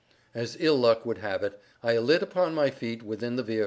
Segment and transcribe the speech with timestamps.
[0.33, 3.59] As ill luck would have it, I alit upon my feet within the vehicle.